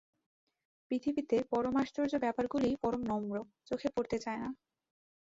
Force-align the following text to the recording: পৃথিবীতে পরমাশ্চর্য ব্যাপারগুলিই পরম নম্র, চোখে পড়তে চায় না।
পৃথিবীতে 0.91 1.37
পরমাশ্চর্য 1.51 2.13
ব্যাপারগুলিই 2.19 2.75
পরম 2.75 3.01
নম্র, 3.03 3.35
চোখে 3.65 3.89
পড়তে 3.95 4.17
চায় 4.19 4.39
না। 4.39 4.49